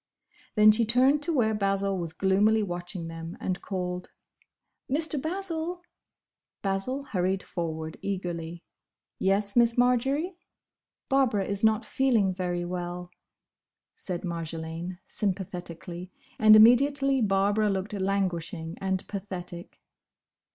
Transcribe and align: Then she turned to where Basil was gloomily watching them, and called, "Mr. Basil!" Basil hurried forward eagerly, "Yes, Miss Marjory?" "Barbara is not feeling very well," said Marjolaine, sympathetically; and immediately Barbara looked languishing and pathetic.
Then 0.55 0.71
she 0.71 0.83
turned 0.83 1.21
to 1.21 1.31
where 1.31 1.53
Basil 1.53 1.95
was 1.95 2.11
gloomily 2.11 2.63
watching 2.63 3.07
them, 3.07 3.37
and 3.39 3.61
called, 3.61 4.09
"Mr. 4.89 5.21
Basil!" 5.21 5.83
Basil 6.63 7.03
hurried 7.03 7.43
forward 7.43 7.97
eagerly, 8.01 8.63
"Yes, 9.19 9.55
Miss 9.55 9.77
Marjory?" 9.77 10.33
"Barbara 11.07 11.45
is 11.45 11.63
not 11.63 11.85
feeling 11.85 12.33
very 12.33 12.65
well," 12.65 13.11
said 13.93 14.23
Marjolaine, 14.25 14.97
sympathetically; 15.05 16.09
and 16.39 16.55
immediately 16.55 17.21
Barbara 17.21 17.69
looked 17.69 17.93
languishing 17.93 18.79
and 18.81 19.07
pathetic. 19.07 19.79